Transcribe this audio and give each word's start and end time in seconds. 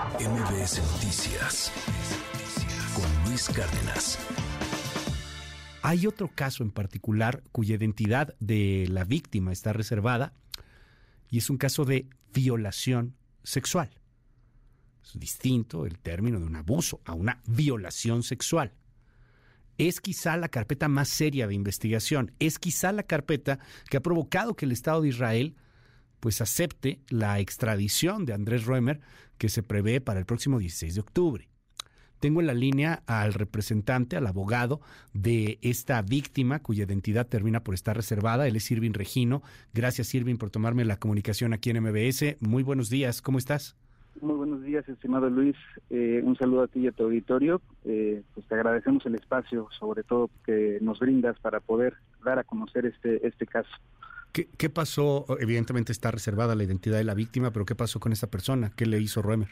MBS 0.00 0.80
Noticias 0.94 1.70
con 2.94 3.28
Luis 3.28 3.50
Cárdenas. 3.50 4.18
Hay 5.82 6.06
otro 6.06 6.30
caso 6.34 6.62
en 6.62 6.70
particular 6.70 7.42
cuya 7.52 7.74
identidad 7.74 8.34
de 8.40 8.86
la 8.88 9.04
víctima 9.04 9.52
está 9.52 9.74
reservada 9.74 10.32
y 11.28 11.36
es 11.36 11.50
un 11.50 11.58
caso 11.58 11.84
de 11.84 12.08
violación 12.32 13.14
sexual. 13.42 13.90
Es 15.04 15.20
distinto 15.20 15.84
el 15.84 15.98
término 15.98 16.40
de 16.40 16.46
un 16.46 16.56
abuso 16.56 17.02
a 17.04 17.12
una 17.12 17.42
violación 17.46 18.22
sexual. 18.22 18.72
Es 19.76 20.00
quizá 20.00 20.38
la 20.38 20.48
carpeta 20.48 20.88
más 20.88 21.10
seria 21.10 21.46
de 21.46 21.54
investigación, 21.54 22.32
es 22.38 22.58
quizá 22.58 22.92
la 22.92 23.02
carpeta 23.02 23.58
que 23.90 23.98
ha 23.98 24.02
provocado 24.02 24.54
que 24.54 24.64
el 24.64 24.72
Estado 24.72 25.02
de 25.02 25.08
Israel 25.08 25.56
pues 26.20 26.40
acepte 26.40 27.00
la 27.08 27.40
extradición 27.40 28.24
de 28.24 28.34
Andrés 28.34 28.66
Roemer 28.66 29.00
que 29.38 29.48
se 29.48 29.62
prevé 29.62 30.00
para 30.00 30.20
el 30.20 30.26
próximo 30.26 30.58
16 30.58 30.94
de 30.94 31.00
octubre. 31.00 31.48
Tengo 32.20 32.40
en 32.40 32.46
la 32.46 32.54
línea 32.54 33.02
al 33.06 33.32
representante, 33.32 34.16
al 34.18 34.26
abogado 34.26 34.80
de 35.14 35.58
esta 35.62 36.02
víctima 36.02 36.60
cuya 36.60 36.84
identidad 36.84 37.26
termina 37.26 37.64
por 37.64 37.72
estar 37.72 37.96
reservada. 37.96 38.46
Él 38.46 38.56
es 38.56 38.70
Irving 38.70 38.92
Regino. 38.92 39.42
Gracias, 39.72 40.14
Irving, 40.14 40.36
por 40.36 40.50
tomarme 40.50 40.84
la 40.84 40.98
comunicación 40.98 41.54
aquí 41.54 41.70
en 41.70 41.82
MBS. 41.82 42.36
Muy 42.40 42.62
buenos 42.62 42.90
días. 42.90 43.22
¿Cómo 43.22 43.38
estás? 43.38 43.74
Muy 44.20 44.34
buenos 44.34 44.62
días, 44.62 44.86
estimado 44.86 45.30
Luis. 45.30 45.56
Eh, 45.88 46.20
un 46.22 46.36
saludo 46.36 46.64
a 46.64 46.68
ti 46.68 46.80
y 46.80 46.88
a 46.88 46.92
tu 46.92 47.04
auditorio. 47.04 47.62
Eh, 47.84 48.22
pues 48.34 48.46
te 48.46 48.54
agradecemos 48.54 49.06
el 49.06 49.14
espacio, 49.14 49.68
sobre 49.78 50.02
todo 50.02 50.28
que 50.44 50.76
nos 50.82 50.98
brindas 50.98 51.38
para 51.38 51.60
poder 51.60 51.94
dar 52.22 52.38
a 52.38 52.44
conocer 52.44 52.84
este 52.84 53.26
este 53.26 53.46
caso. 53.46 53.70
¿Qué, 54.32 54.48
¿Qué, 54.56 54.70
pasó? 54.70 55.24
Evidentemente 55.40 55.92
está 55.92 56.10
reservada 56.10 56.54
la 56.54 56.64
identidad 56.64 56.98
de 56.98 57.04
la 57.04 57.14
víctima, 57.14 57.52
pero 57.52 57.64
¿qué 57.64 57.74
pasó 57.74 58.00
con 58.00 58.12
esa 58.12 58.30
persona? 58.30 58.70
¿Qué 58.76 58.86
le 58.86 59.00
hizo 59.00 59.22
Roemer? 59.22 59.48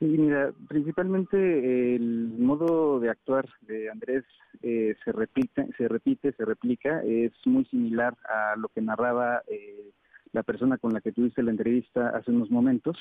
Sí, 0.00 0.06
mira, 0.06 0.50
principalmente 0.66 1.94
el 1.94 2.32
modo 2.38 3.00
de 3.00 3.10
actuar 3.10 3.46
de 3.60 3.90
Andrés 3.90 4.24
eh, 4.62 4.96
se 5.04 5.12
repite, 5.12 5.68
se 5.76 5.88
repite, 5.88 6.32
se 6.32 6.44
replica, 6.46 7.02
es 7.02 7.32
muy 7.44 7.66
similar 7.66 8.16
a 8.24 8.56
lo 8.56 8.68
que 8.68 8.80
narraba 8.80 9.42
eh, 9.46 9.92
la 10.32 10.42
persona 10.42 10.78
con 10.78 10.94
la 10.94 11.02
que 11.02 11.12
tuviste 11.12 11.42
la 11.42 11.50
entrevista 11.50 12.08
hace 12.16 12.30
unos 12.30 12.50
momentos. 12.50 12.96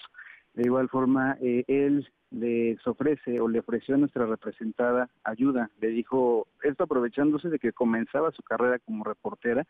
De 0.60 0.66
igual 0.66 0.90
forma, 0.90 1.38
eh, 1.40 1.64
él 1.70 2.06
les 2.32 2.86
ofrece 2.86 3.40
o 3.40 3.48
le 3.48 3.60
ofreció 3.60 3.96
a 3.96 3.98
nuestra 3.98 4.26
representada 4.26 5.10
ayuda. 5.24 5.70
Le 5.80 5.88
dijo, 5.88 6.48
esto 6.62 6.84
aprovechándose 6.84 7.48
de 7.48 7.60
que 7.60 7.72
comenzaba 7.72 8.34
su 8.34 8.44
carrera 8.44 8.78
como 8.80 9.06
reportera 9.06 9.66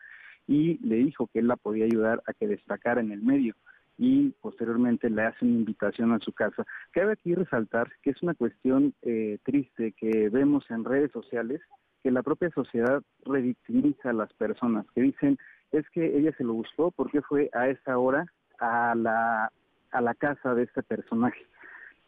y 0.48 0.84
le 0.84 0.96
dijo 0.96 1.28
que 1.28 1.38
él 1.38 1.46
la 1.46 1.54
podía 1.54 1.84
ayudar 1.84 2.24
a 2.26 2.32
que 2.32 2.48
destacara 2.48 3.00
en 3.00 3.12
el 3.12 3.22
medio 3.22 3.54
y 3.98 4.30
posteriormente 4.40 5.08
le 5.10 5.22
hace 5.22 5.44
una 5.44 5.58
invitación 5.58 6.10
a 6.10 6.18
su 6.18 6.32
casa. 6.32 6.66
Cabe 6.90 7.12
aquí 7.12 7.36
resaltar 7.36 7.92
que 8.02 8.10
es 8.10 8.20
una 8.24 8.34
cuestión 8.34 8.92
eh, 9.02 9.38
triste 9.44 9.92
que 9.92 10.28
vemos 10.28 10.68
en 10.72 10.84
redes 10.84 11.12
sociales, 11.12 11.60
que 12.02 12.10
la 12.10 12.24
propia 12.24 12.50
sociedad 12.50 13.00
revictimiza 13.24 14.10
a 14.10 14.14
las 14.14 14.32
personas, 14.32 14.86
que 14.92 15.02
dicen 15.02 15.38
es 15.70 15.88
que 15.90 16.18
ella 16.18 16.32
se 16.36 16.42
lo 16.42 16.54
buscó 16.54 16.90
porque 16.90 17.22
fue 17.22 17.48
a 17.52 17.68
esa 17.68 17.96
hora 17.96 18.26
a 18.58 18.96
la, 18.96 19.52
a 19.92 20.00
la 20.00 20.14
casa 20.14 20.54
de 20.54 20.64
este 20.64 20.82
personaje. 20.82 21.46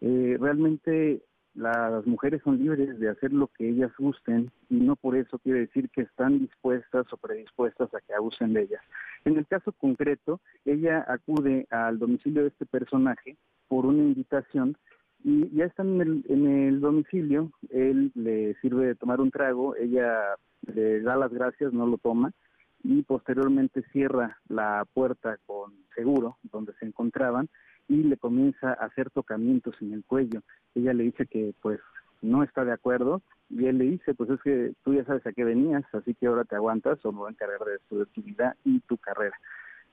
Eh, 0.01 0.37
realmente 0.41 1.23
las 1.55 2.07
mujeres 2.07 2.41
son 2.43 2.59
libres 2.59 2.99
de 2.99 3.11
hacer 3.11 3.33
lo 3.33 3.49
que 3.49 3.69
ellas 3.69 3.93
gusten 3.99 4.51
y 4.71 4.77
no 4.77 4.97
por 4.97 5.17
eso 5.17 5.39
quiere 5.39 5.61
decir 5.61 5.91
que 5.91 6.03
están 6.03 6.39
dispuestas 6.39 7.07
o 7.13 7.17
predispuestas 7.19 7.93
a 7.95 8.01
que 8.01 8.15
abusen 8.15 8.55
de 8.55 8.63
ellas. 8.63 8.83
En 9.25 9.37
el 9.37 9.47
caso 9.47 9.73
concreto, 9.73 10.41
ella 10.65 11.05
acude 11.07 11.67
al 11.71 11.99
domicilio 11.99 12.43
de 12.43 12.49
este 12.49 12.67
personaje 12.67 13.37
por 13.69 13.85
una 13.85 14.03
invitación 14.03 14.77
y 15.25 15.55
ya 15.55 15.67
están 15.67 15.89
en 15.89 16.01
el, 16.01 16.25
en 16.29 16.47
el 16.47 16.81
domicilio, 16.81 17.53
él 17.71 18.11
le 18.15 18.55
sirve 18.61 18.87
de 18.87 18.95
tomar 18.95 19.21
un 19.21 19.31
trago, 19.31 19.77
ella 19.77 20.35
le 20.63 21.01
da 21.03 21.17
las 21.17 21.33
gracias, 21.33 21.73
no 21.73 21.87
lo 21.87 21.99
toma 21.99 22.33
y 22.83 23.03
posteriormente 23.03 23.83
cierra 23.93 24.39
la 24.49 24.85
puerta 24.93 25.39
con 25.47 25.73
seguro 25.95 26.39
donde 26.43 26.73
se 26.81 26.87
encontraban 26.87 27.49
y 27.89 28.03
le 28.03 28.17
comienza 28.17 28.71
a 28.71 28.87
hacer 28.87 29.11
tocamientos 29.11 29.75
en 29.81 29.93
el 29.93 30.05
cuello. 30.05 30.43
Ella 30.75 30.93
le 30.93 31.05
dice 31.05 31.27
que 31.27 31.55
pues 31.61 31.81
no 32.21 32.43
está 32.43 32.65
de 32.65 32.73
acuerdo 32.73 33.23
y 33.51 33.67
él 33.67 33.79
le 33.79 33.85
dice 33.85 34.15
pues 34.15 34.31
es 34.31 34.41
que 34.43 34.73
tú 34.85 34.95
ya 34.95 35.05
sabes 35.05 35.27
a 35.27 35.33
qué 35.33 35.45
venías, 35.45 35.85
así 35.93 36.15
que 36.15 36.27
ahora 36.27 36.45
te 36.45 36.57
aguantas 36.57 37.05
o 37.05 37.13
me 37.13 37.19
voy 37.19 37.29
a 37.29 37.33
encargar 37.33 37.61
de 37.61 37.79
tu 37.89 38.01
actividad 38.01 38.57
y 38.65 38.81
tu 38.81 38.97
carrera. 38.99 39.37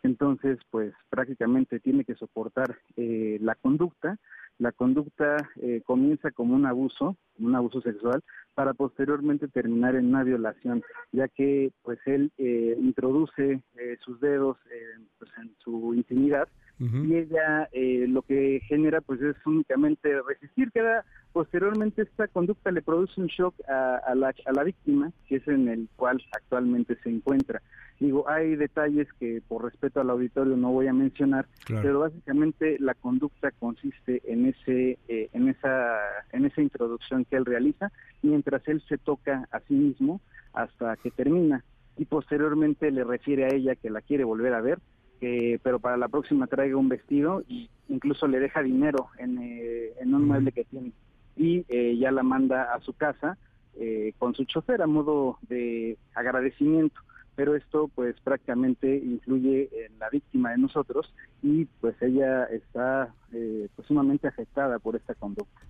Entonces 0.04 0.60
pues 0.70 0.94
prácticamente 1.10 1.80
tiene 1.80 2.06
que 2.06 2.16
soportar 2.16 2.78
eh, 2.96 3.38
la 3.42 3.56
conducta. 3.56 4.18
La 4.60 4.74
conducta 4.74 5.38
eh, 5.62 5.82
comienza 5.86 6.32
como 6.32 6.54
un 6.54 6.66
abuso, 6.66 7.16
un 7.40 7.56
abuso 7.56 7.82
sexual, 7.82 8.22
para 8.56 8.74
posteriormente 8.74 9.48
terminar 9.48 9.96
en 9.96 10.08
una 10.08 10.24
violación, 10.26 10.84
ya 11.14 11.30
que 11.30 11.72
pues 11.82 11.98
él 12.06 12.34
eh, 12.38 12.76
introduce 12.78 13.62
eh, 13.78 13.98
sus 14.02 14.20
dedos 14.20 14.58
pues, 15.18 15.32
en 15.38 15.56
su 15.60 15.94
intimidad 15.94 16.50
y 16.80 17.16
ella 17.16 17.68
eh, 17.74 18.06
lo 18.08 18.22
que 18.22 18.62
genera 18.68 19.02
pues 19.02 19.22
es 19.22 19.36
únicamente 19.46 20.10
resistir, 20.22 20.72
queda 20.72 21.04
posteriormente 21.34 22.04
esta 22.04 22.28
conducta 22.28 22.72
le 22.72 22.82
produce 22.82 23.20
un 23.20 23.28
shock 23.28 23.54
a, 23.68 23.98
a, 23.98 24.16
la, 24.16 24.34
a 24.46 24.52
la 24.54 24.64
víctima, 24.64 25.12
que 25.28 25.38
es 25.38 25.48
en 25.48 25.68
el 25.68 25.90
cual 25.98 26.22
actualmente 26.32 26.98
se 27.04 27.10
encuentra. 27.10 27.62
Digo, 28.00 28.30
hay 28.30 28.56
detalles 28.56 29.08
que 29.20 29.42
por 29.46 29.66
respeto 29.66 30.00
al 30.00 30.10
auditorio 30.10 30.56
no 30.56 30.72
voy 30.72 30.88
a 30.88 30.94
mencionar, 30.94 31.48
claro. 31.66 31.82
pero 31.84 32.00
básicamente 32.00 32.78
la 32.80 32.94
conducta 32.94 33.52
consiste 33.52 34.22
en 34.26 34.46
ese 34.46 34.98
eh, 35.10 35.30
en 35.34 35.50
esa 35.50 35.98
en 36.32 36.46
esa 36.46 36.62
introducción 36.62 37.26
que 37.26 37.36
él 37.36 37.46
realiza 37.46 37.92
mientras 38.22 38.66
él 38.70 38.82
se 38.88 38.98
toca 38.98 39.50
a 39.52 39.60
sí 39.62 39.74
mismo 39.74 40.22
hasta 40.54 40.96
que 40.98 41.12
termina 41.12 41.66
y 41.98 42.06
posteriormente 42.06 42.90
le 42.90 43.04
refiere 43.04 43.46
a 43.46 43.54
ella 43.54 43.76
que 43.76 43.90
la 43.90 44.02
quiere 44.02 44.24
volver 44.24 44.54
a 44.54 44.62
ver 44.62 44.80
que 45.20 45.60
pero 45.64 45.80
para 45.80 45.98
la 45.98 46.08
próxima 46.08 46.48
traiga 46.48 46.78
un 46.78 46.90
vestido 46.90 47.44
y 47.48 47.70
incluso 47.88 48.28
le 48.28 48.40
deja 48.40 48.62
dinero 48.64 49.08
en, 49.18 49.38
eh, 49.42 49.94
en 50.00 50.14
un 50.14 50.26
mueble 50.26 50.52
que 50.52 50.66
tiene. 50.66 50.92
Y 51.36 51.66
eh, 51.70 51.98
ya 51.98 52.12
la 52.12 52.24
manda 52.24 52.74
a 52.74 52.82
su 52.82 52.94
casa 52.94 53.38
eh, 53.82 54.14
con 54.18 54.36
su 54.36 54.44
chofer 54.44 54.82
a 54.82 54.88
modo 54.88 55.38
de 55.48 55.98
agradecimiento. 56.14 57.00
Pero 57.36 57.56
esto 57.56 57.90
pues 57.96 58.20
prácticamente 58.22 58.98
influye 58.98 59.70
en 59.86 59.98
la 60.00 60.10
víctima 60.10 60.52
de 60.52 60.58
nosotros 60.58 61.14
y 61.42 61.64
pues 61.80 61.96
ella 62.02 62.44
está 62.46 63.14
eh, 63.32 63.70
pues 63.74 63.88
sumamente 63.88 64.28
afectada 64.28 64.80
por 64.80 64.98
esta 64.98 65.16
conducta. 65.16 65.62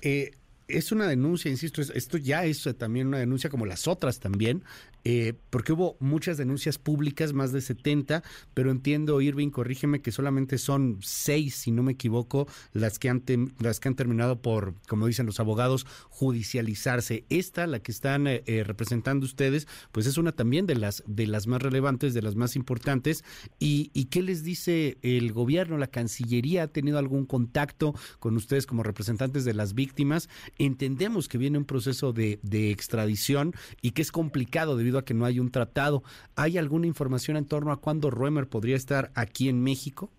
Eh, 0.00 0.30
es 0.68 0.92
una 0.92 1.08
denuncia, 1.08 1.50
insisto, 1.50 1.80
esto 1.80 2.18
ya 2.18 2.44
es 2.44 2.62
también 2.78 3.08
una 3.08 3.18
denuncia 3.18 3.50
como 3.50 3.66
las 3.66 3.88
otras 3.88 4.20
también, 4.20 4.62
eh, 5.08 5.34
porque 5.50 5.72
hubo 5.72 5.96
muchas 6.00 6.36
denuncias 6.36 6.78
públicas, 6.78 7.32
más 7.32 7.52
de 7.52 7.60
70, 7.60 8.24
pero 8.54 8.72
entiendo, 8.72 9.20
Irving, 9.20 9.50
corrígeme, 9.50 10.02
que 10.02 10.10
solamente 10.10 10.58
son 10.58 10.98
seis, 11.00 11.54
si 11.54 11.70
no 11.70 11.84
me 11.84 11.92
equivoco, 11.92 12.48
las 12.72 12.98
que 12.98 13.08
han, 13.08 13.22
las 13.60 13.78
que 13.78 13.86
han 13.86 13.94
terminado 13.94 14.42
por, 14.42 14.74
como 14.88 15.06
dicen 15.06 15.24
los 15.24 15.38
abogados, 15.38 15.86
judicializarse. 16.08 17.24
Esta, 17.28 17.68
la 17.68 17.78
que 17.78 17.92
están 17.92 18.26
eh, 18.26 18.42
eh, 18.46 18.64
representando 18.64 19.24
ustedes, 19.26 19.68
pues 19.92 20.06
es 20.06 20.18
una 20.18 20.32
también 20.32 20.66
de 20.66 20.74
las, 20.74 21.04
de 21.06 21.28
las 21.28 21.46
más 21.46 21.62
relevantes, 21.62 22.12
de 22.12 22.22
las 22.22 22.34
más 22.34 22.56
importantes. 22.56 23.22
¿Y, 23.60 23.92
¿Y 23.94 24.06
qué 24.06 24.22
les 24.22 24.42
dice 24.42 24.98
el 25.02 25.32
gobierno? 25.32 25.78
¿La 25.78 25.86
Cancillería 25.86 26.64
ha 26.64 26.66
tenido 26.66 26.98
algún 26.98 27.26
contacto 27.26 27.94
con 28.18 28.36
ustedes 28.36 28.66
como 28.66 28.82
representantes 28.82 29.44
de 29.44 29.54
las 29.54 29.72
víctimas? 29.72 30.28
Entendemos 30.58 31.28
que 31.28 31.38
viene 31.38 31.58
un 31.58 31.64
proceso 31.64 32.12
de, 32.12 32.40
de 32.42 32.72
extradición 32.72 33.54
y 33.82 33.92
que 33.92 34.02
es 34.02 34.10
complicado 34.10 34.76
debido 34.76 34.95
a 34.98 35.04
que 35.04 35.14
no 35.14 35.24
hay 35.24 35.40
un 35.40 35.50
tratado. 35.50 36.02
¿Hay 36.36 36.58
alguna 36.58 36.86
información 36.86 37.36
en 37.36 37.46
torno 37.46 37.72
a 37.72 37.80
cuándo 37.80 38.10
Roemer 38.10 38.48
podría 38.48 38.76
estar 38.76 39.10
aquí 39.14 39.48
en 39.48 39.62
México? 39.62 40.10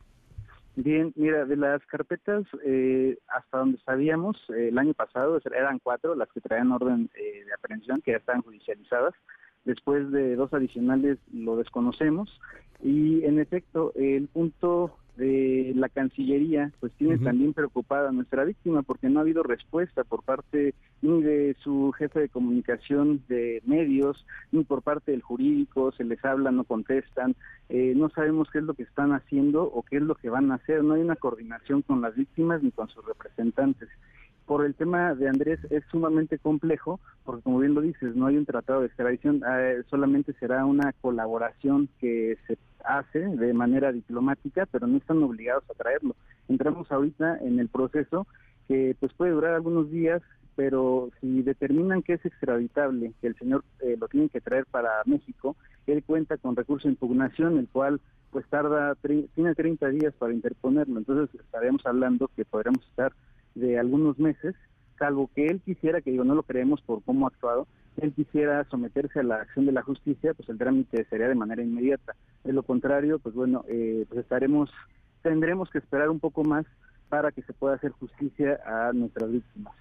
Bien, 0.79 1.11
mira, 1.15 1.45
de 1.45 1.55
las 1.55 1.83
carpetas, 1.87 2.45
eh, 2.63 3.17
hasta 3.29 3.57
donde 3.57 3.79
sabíamos, 3.79 4.37
eh, 4.49 4.67
el 4.67 4.77
año 4.77 4.93
pasado 4.93 5.39
eran 5.45 5.79
cuatro 5.79 6.13
las 6.13 6.29
que 6.31 6.39
traían 6.39 6.71
orden 6.71 7.09
eh, 7.15 7.43
de 7.45 7.53
aprehensión, 7.53 7.99
que 8.01 8.11
ya 8.11 8.17
estaban 8.17 8.43
judicializadas. 8.43 9.15
Después 9.65 10.11
de 10.11 10.35
dos 10.35 10.53
adicionales 10.53 11.17
lo 11.33 11.57
desconocemos. 11.57 12.39
Y 12.83 13.23
en 13.25 13.39
efecto, 13.39 13.91
el 13.95 14.27
punto 14.27 14.95
de 15.17 15.73
la 15.75 15.89
Cancillería, 15.89 16.71
pues 16.79 16.93
tiene 16.93 17.15
uh 17.15 17.17
-huh. 17.19 17.23
también 17.23 17.53
preocupada 17.53 18.09
a 18.09 18.11
nuestra 18.11 18.43
víctima 18.45 18.83
porque 18.83 19.09
no 19.09 19.19
ha 19.19 19.23
habido 19.23 19.43
respuesta 19.43 20.03
por 20.03 20.23
parte 20.23 20.73
ni 21.01 21.21
de 21.21 21.55
su 21.63 21.91
jefe 21.97 22.19
de 22.19 22.29
comunicación 22.29 23.21
de 23.27 23.61
medios, 23.65 24.25
ni 24.51 24.63
por 24.63 24.81
parte 24.81 25.11
del 25.11 25.21
jurídico, 25.21 25.91
se 25.91 26.03
les 26.03 26.23
habla, 26.23 26.51
no 26.51 26.63
contestan, 26.63 27.35
eh, 27.69 27.93
no 27.95 28.09
sabemos 28.09 28.49
qué 28.51 28.59
es 28.59 28.63
lo 28.63 28.73
que 28.73 28.83
están 28.83 29.11
haciendo 29.11 29.63
o 29.63 29.83
qué 29.83 29.97
es 29.97 30.03
lo 30.03 30.15
que 30.15 30.29
van 30.29 30.51
a 30.51 30.55
hacer, 30.55 30.83
no 30.83 30.93
hay 30.93 31.01
una 31.01 31.15
coordinación 31.15 31.81
con 31.81 32.01
las 32.01 32.15
víctimas 32.15 32.63
ni 32.63 32.71
con 32.71 32.87
sus 32.89 33.05
representantes. 33.05 33.89
por 34.45 34.65
el 34.65 34.75
tema 34.75 35.13
de 35.13 35.27
Andrés 35.27 35.59
es 35.69 35.83
sumamente 35.91 36.39
complejo, 36.39 37.01
porque 37.25 37.41
como 37.43 37.59
bien 37.59 37.73
lo 37.73 37.81
dices, 37.81 38.15
no 38.15 38.27
hay 38.27 38.37
un 38.37 38.45
tratado 38.45 38.79
de 38.79 38.87
extradición, 38.87 39.41
eh, 39.45 39.83
solamente 39.89 40.31
será 40.39 40.63
una 40.65 40.93
colaboración 41.01 41.89
que 41.99 42.37
se 42.47 42.57
hace 42.87 43.19
de 43.19 43.53
manera 43.53 43.91
diplomática, 43.91 44.65
pero 44.65 44.87
no 44.87 44.97
están 44.97 45.21
obligados 45.23 45.63
a 45.69 45.73
traerlo. 45.73 46.15
Entramos 46.47 46.91
ahorita 46.91 47.37
en 47.39 47.59
el 47.59 47.67
proceso 47.67 48.27
que 48.67 48.95
pues 48.99 49.13
puede 49.13 49.31
durar 49.31 49.53
algunos 49.53 49.89
días, 49.91 50.21
pero 50.55 51.09
si 51.21 51.41
determinan 51.43 52.01
que 52.01 52.13
es 52.13 52.25
extraditable, 52.25 53.13
que 53.21 53.27
el 53.27 53.35
señor 53.35 53.63
eh, 53.79 53.95
lo 53.99 54.07
tiene 54.07 54.29
que 54.29 54.41
traer 54.41 54.65
para 54.65 54.89
México, 55.05 55.55
él 55.85 56.03
cuenta 56.03 56.37
con 56.37 56.55
recurso 56.55 56.87
de 56.87 56.93
impugnación, 56.93 57.57
el 57.57 57.67
cual 57.69 58.01
pues 58.31 58.45
tarda, 58.49 58.95
tiene 59.35 59.55
30 59.55 59.87
días 59.89 60.13
para 60.17 60.33
interponerlo, 60.33 60.99
entonces 60.99 61.39
estaremos 61.39 61.85
hablando 61.85 62.29
que 62.35 62.43
podremos 62.43 62.85
estar 62.89 63.13
de 63.55 63.79
algunos 63.79 64.19
meses, 64.19 64.55
salvo 64.99 65.29
que 65.33 65.47
él 65.47 65.61
quisiera, 65.61 66.01
que 66.01 66.11
digo, 66.11 66.23
no 66.23 66.35
lo 66.35 66.43
creemos 66.43 66.81
por 66.81 67.01
cómo 67.03 67.25
ha 67.25 67.29
actuado, 67.29 67.67
él 67.97 68.13
quisiera 68.13 68.63
someterse 68.65 69.19
a 69.19 69.23
la 69.23 69.37
acción 69.37 69.65
de 69.65 69.71
la 69.71 69.81
justicia, 69.81 70.33
pues 70.33 70.47
el 70.49 70.57
trámite 70.57 71.05
sería 71.05 71.27
de 71.27 71.35
manera 71.35 71.63
inmediata. 71.63 72.15
De 72.43 72.53
lo 72.53 72.63
contrario, 72.63 73.19
pues 73.19 73.33
bueno, 73.35 73.63
eh, 73.67 74.05
pues 74.07 74.21
estaremos, 74.21 74.69
tendremos 75.21 75.69
que 75.69 75.79
esperar 75.79 76.09
un 76.09 76.19
poco 76.19 76.43
más 76.43 76.65
para 77.09 77.31
que 77.31 77.41
se 77.41 77.53
pueda 77.53 77.75
hacer 77.75 77.91
justicia 77.91 78.59
a 78.65 78.93
nuestras 78.93 79.31
víctimas. 79.31 79.73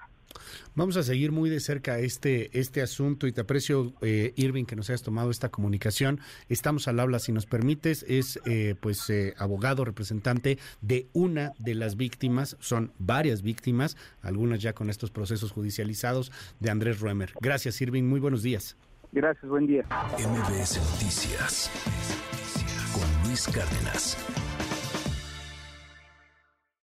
Vamos 0.75 0.97
a 0.97 1.03
seguir 1.03 1.33
muy 1.33 1.49
de 1.49 1.61
cerca 1.61 1.99
este, 1.99 2.59
este 2.59 2.83
asunto 2.83 3.27
y 3.27 3.33
te 3.33 3.41
aprecio, 3.41 3.95
eh, 4.03 4.33
Irving, 4.37 4.65
que 4.65 4.77
nos 4.77 4.91
hayas 4.91 5.03
tomado 5.03 5.31
esta 5.31 5.49
comunicación. 5.49 6.21
Estamos 6.49 6.87
al 6.89 7.01
habla, 7.01 7.19
si 7.19 7.33
nos 7.33 7.47
permites, 7.47 8.05
es 8.09 8.39
eh, 8.45 8.75
pues 8.79 9.09
eh, 9.09 9.35
abogado, 9.39 9.85
representante 9.85 10.59
de 10.83 11.09
una 11.13 11.53
de 11.59 11.75
las 11.75 11.97
víctimas, 11.97 12.57
son 12.61 12.93
varias 12.99 13.43
víctimas, 13.43 13.97
algunas 14.23 14.61
ya 14.61 14.75
con 14.75 14.91
estos 14.91 15.11
procesos 15.11 15.53
judicializados, 15.53 16.31
de 16.61 16.71
Andrés 16.71 17.01
Ruemer. 17.01 17.33
Gracias, 17.41 17.81
Irving, 17.81 18.05
muy 18.05 18.21
buenos 18.21 18.43
días. 18.43 18.77
Gracias, 19.13 19.49
buen 19.49 19.67
día. 19.67 19.85
MBS 20.19 20.79
Noticias 20.93 21.71
con 22.93 23.29
Luis 23.29 23.47
Cárdenas. 23.47 24.17